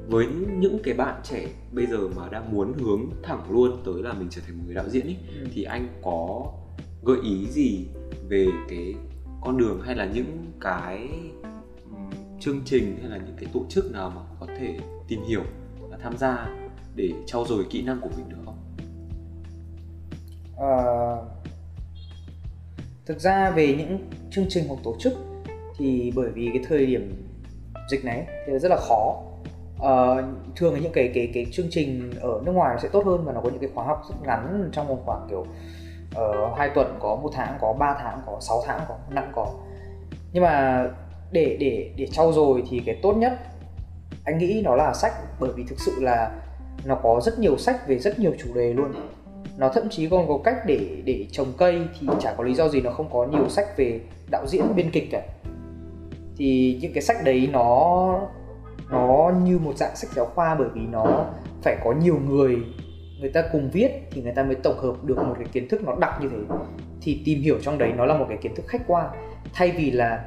[0.09, 0.27] với
[0.59, 4.29] những cái bạn trẻ bây giờ mà đang muốn hướng thẳng luôn tới là mình
[4.31, 5.47] trở thành một người đạo diễn ấy ừ.
[5.55, 6.47] thì anh có
[7.05, 7.87] gợi ý gì
[8.29, 8.95] về cái
[9.41, 11.09] con đường hay là những cái
[12.41, 15.43] chương trình hay là những cái tổ chức nào mà có thể tìm hiểu
[15.91, 16.49] và tham gia
[16.95, 18.59] để trau dồi kỹ năng của mình được không?
[20.57, 20.73] À,
[23.07, 25.13] thực ra về những chương trình hoặc tổ chức
[25.77, 27.25] thì bởi vì cái thời điểm
[27.91, 29.23] dịch này thì rất là khó
[29.77, 30.25] uh,
[30.57, 33.25] thường là những cái cái cái chương trình ở nước ngoài nó sẽ tốt hơn
[33.25, 35.47] và nó có những cái khóa học rất ngắn trong vòng khoảng kiểu
[36.17, 39.47] uh, hai tuần có một tháng có 3 tháng có 6 tháng có năm có.
[40.33, 40.85] Nhưng mà
[41.33, 43.33] để để để trau dồi thì cái tốt nhất
[44.25, 46.31] anh nghĩ nó là sách bởi vì thực sự là
[46.85, 48.93] nó có rất nhiều sách về rất nhiều chủ đề luôn.
[49.57, 52.69] Nó thậm chí còn có cách để để trồng cây thì chả có lý do
[52.69, 55.23] gì nó không có nhiều sách về đạo diễn biên kịch cả.
[56.37, 58.21] Thì những cái sách đấy nó
[58.91, 61.25] nó như một dạng sách giáo khoa bởi vì nó
[61.63, 62.57] phải có nhiều người
[63.21, 65.85] người ta cùng viết thì người ta mới tổng hợp được một cái kiến thức
[65.85, 66.37] nó đặc như thế.
[67.01, 69.07] Thì tìm hiểu trong đấy nó là một cái kiến thức khách quan.
[69.53, 70.25] Thay vì là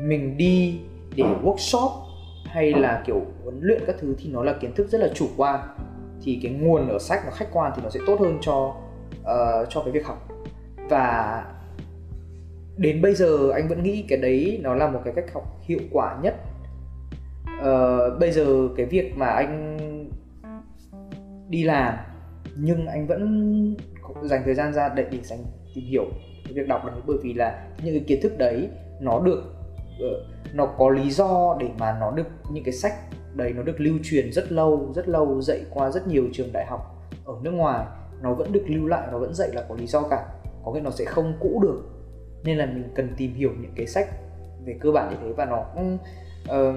[0.00, 0.80] mình đi
[1.16, 1.90] để workshop
[2.44, 5.28] hay là kiểu huấn luyện các thứ thì nó là kiến thức rất là chủ
[5.36, 5.60] quan.
[6.22, 8.74] Thì cái nguồn ở sách nó khách quan thì nó sẽ tốt hơn cho
[9.20, 10.28] uh, cho cái việc học.
[10.88, 11.44] Và
[12.76, 15.80] đến bây giờ anh vẫn nghĩ cái đấy nó là một cái cách học hiệu
[15.92, 16.34] quả nhất.
[17.58, 19.78] Uh, bây giờ cái việc mà anh
[21.48, 21.94] đi làm
[22.60, 23.76] nhưng anh vẫn
[24.22, 25.38] dành thời gian ra để để dành
[25.74, 26.04] tìm hiểu
[26.44, 26.96] cái việc đọc đấy.
[27.06, 28.68] Bởi vì là những cái kiến thức đấy
[29.00, 29.42] nó được
[30.00, 32.92] ờ, nó có lý do để mà nó được những cái sách
[33.34, 36.66] đấy nó được lưu truyền rất lâu rất lâu dạy qua rất nhiều trường đại
[36.66, 37.86] học ở nước ngoài.
[38.22, 40.26] Nó vẫn được lưu lại nó vẫn dạy là có lý do cả.
[40.64, 41.82] Có nghĩa nó sẽ không cũ được.
[42.44, 44.08] Nên là mình cần tìm hiểu những cái sách
[44.64, 45.98] về cơ bản như thế và nó cũng
[46.44, 46.76] uh,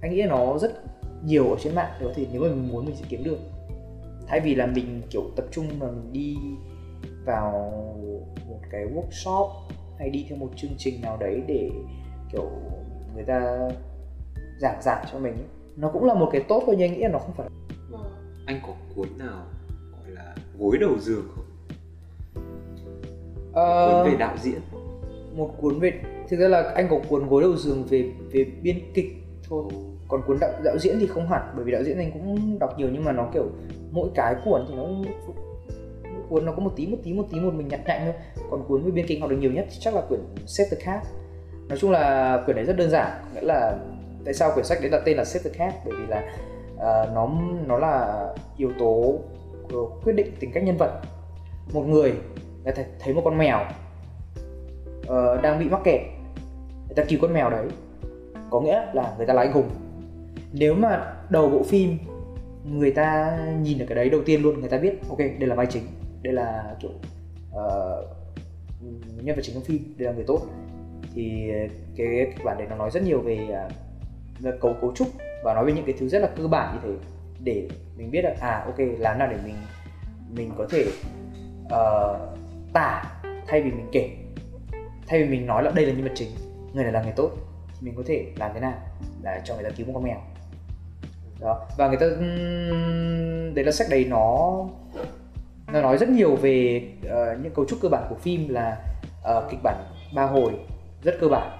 [0.00, 0.72] anh nghĩ là nó rất
[1.24, 1.90] nhiều ở trên mạng.
[2.00, 3.38] Để có thể nếu mà mình muốn mình sẽ kiếm được
[4.26, 6.36] thay vì là mình kiểu tập trung mà mình đi
[7.24, 7.52] vào
[8.48, 9.50] một cái workshop
[9.98, 11.70] hay đi theo một chương trình nào đấy để
[12.32, 12.50] kiểu
[13.14, 13.68] người ta
[14.58, 15.34] giảng giải cho mình
[15.76, 17.48] nó cũng là một cái tốt thôi nhưng anh nghĩ là nó không phải
[18.46, 19.46] anh có cuốn nào
[19.92, 21.44] gọi là gối đầu giường không?
[23.48, 24.60] Uh, cuốn về đạo diễn.
[25.36, 25.92] một cuốn về
[26.28, 29.16] thực ra là anh có cuốn gối đầu giường về về biên kịch
[29.48, 29.64] thôi
[30.08, 32.78] còn cuốn đạo, đạo diễn thì không hẳn bởi vì đạo diễn anh cũng đọc
[32.78, 33.44] nhiều nhưng mà nó kiểu
[33.96, 35.06] mỗi cái cuốn thì nó mỗi
[36.28, 38.14] cuốn nó có một tí một tí một tí một mình nhặt nhạnh thôi.
[38.50, 40.76] Còn cuốn với biên kịch học được nhiều nhất thì chắc là quyển Save the
[40.84, 41.02] Cat.
[41.68, 43.78] Nói chung là quyển này rất đơn giản nghĩa là
[44.24, 45.74] tại sao quyển sách đấy đặt tên là Save the Cat?
[45.84, 46.22] Bởi vì là
[46.74, 47.30] uh, nó
[47.66, 49.18] nó là yếu tố
[50.04, 51.00] quyết định tính cách nhân vật.
[51.72, 52.14] Một người
[52.64, 53.58] người ta thấy một con mèo
[55.00, 56.00] uh, đang bị mắc kẹt
[56.86, 57.66] người ta cứu con mèo đấy.
[58.50, 59.68] Có nghĩa là người ta là anh hùng.
[60.52, 61.98] Nếu mà đầu bộ phim
[62.70, 65.54] người ta nhìn được cái đấy đầu tiên luôn người ta biết ok đây là
[65.54, 65.82] vai chính
[66.22, 66.90] đây là kiểu
[67.50, 68.04] uh,
[69.22, 70.40] nhân vật chính trong phim đây là người tốt.
[71.14, 71.50] Thì
[71.96, 73.48] cái kịch bản đấy nó nói rất nhiều về
[74.48, 75.08] uh, cấu cấu trúc
[75.44, 77.06] và nói về những cái thứ rất là cơ bản như thế
[77.44, 79.54] để mình biết là à ok làm nào để mình
[80.34, 80.86] mình có thể
[81.64, 82.38] uh,
[82.72, 84.10] tả thay vì mình kể
[85.06, 86.28] thay vì mình nói là đây là nhân vật chính
[86.72, 87.30] người này là người tốt
[87.68, 88.74] thì mình có thể làm thế nào
[89.22, 90.20] là cho người ta cứu một con mèo
[91.40, 91.66] đó.
[91.76, 92.06] Và người ta
[93.54, 94.64] đấy là sách đấy nó
[95.72, 98.84] nó nói rất nhiều về uh, những cấu trúc cơ bản của phim là
[99.36, 99.76] uh, kịch bản
[100.14, 100.52] ba hồi
[101.02, 101.58] rất cơ bản.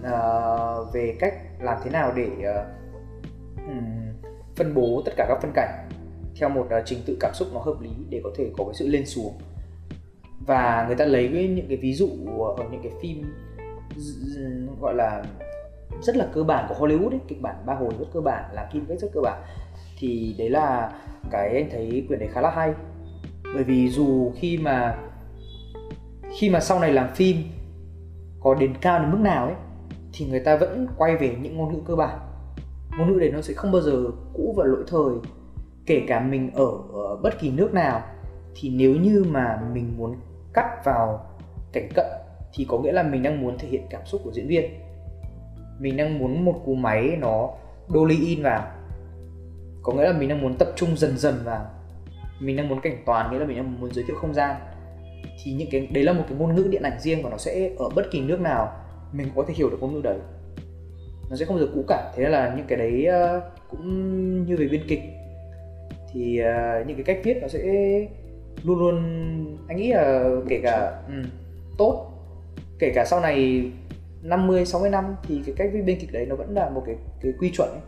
[0.00, 2.66] Uh, về cách làm thế nào để uh,
[3.68, 4.12] um,
[4.56, 5.88] phân bố tất cả các phân cảnh
[6.40, 8.74] theo một uh, trình tự cảm xúc nó hợp lý để có thể có cái
[8.74, 9.38] sự lên xuống.
[10.46, 12.08] Và người ta lấy những cái ví dụ
[12.56, 13.34] ở những cái phim
[14.80, 15.22] gọi là
[16.02, 18.66] rất là cơ bản của Hollywood ấy, kịch bản ba hồi rất cơ bản làm
[18.72, 19.42] phim cách rất cơ bản.
[19.98, 20.92] Thì đấy là
[21.30, 22.74] cái anh thấy quyển đấy khá là hay.
[23.54, 24.98] Bởi vì dù khi mà
[26.38, 27.36] khi mà sau này làm phim
[28.40, 29.54] có đến cao đến mức nào ấy
[30.12, 32.18] thì người ta vẫn quay về những ngôn ngữ cơ bản.
[32.98, 35.14] Ngôn ngữ đấy nó sẽ không bao giờ cũ và lỗi thời.
[35.86, 38.02] Kể cả mình ở, ở bất kỳ nước nào
[38.54, 40.16] thì nếu như mà mình muốn
[40.52, 41.26] cắt vào
[41.72, 42.06] cảnh cận
[42.54, 44.70] thì có nghĩa là mình đang muốn thể hiện cảm xúc của diễn viên
[45.80, 47.50] mình đang muốn một cú máy nó
[47.88, 48.62] dolly in vào.
[49.82, 51.66] Có nghĩa là mình đang muốn tập trung dần dần vào.
[52.40, 54.56] Mình đang muốn cảnh toàn nghĩa là mình đang muốn giới thiệu không gian.
[55.44, 57.70] Thì những cái đấy là một cái ngôn ngữ điện ảnh riêng và nó sẽ
[57.78, 58.72] ở bất kỳ nước nào.
[59.12, 60.18] Mình có thể hiểu được ngôn ngữ đấy.
[61.30, 62.12] Nó sẽ không bao giờ cũ cả.
[62.16, 65.02] Thế là những cái đấy ờ, cũng như về biên kịch.
[66.12, 67.60] Thì ờ, những cái cách viết nó sẽ
[68.64, 68.96] luôn luôn
[69.68, 71.22] anh nghĩ là kể cả um,
[71.78, 72.06] tốt.
[72.78, 73.70] Kể cả sau này
[74.22, 76.96] 50 60 năm thì cái cách viết biên kịch đấy nó vẫn là một cái
[77.22, 77.80] cái quy chuẩn ấy.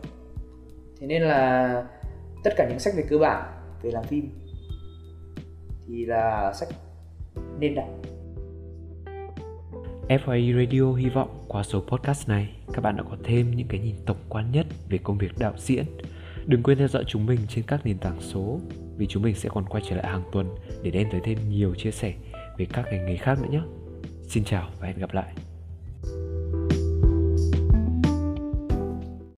[0.99, 1.83] Thế nên là
[2.43, 3.43] tất cả những sách về cơ bản,
[3.83, 4.29] về làm phim
[5.87, 6.69] thì là sách
[7.59, 7.87] nên đọc.
[10.09, 13.79] FYE Radio hy vọng qua số podcast này, các bạn đã có thêm những cái
[13.79, 15.85] nhìn tổng quan nhất về công việc đạo diễn.
[16.45, 18.59] Đừng quên theo dõi chúng mình trên các nền tảng số,
[18.97, 21.75] vì chúng mình sẽ còn quay trở lại hàng tuần để đem tới thêm nhiều
[21.75, 22.13] chia sẻ
[22.57, 23.61] về các ngành nghề khác nữa nhé.
[24.23, 25.33] xin chào và hẹn gặp lại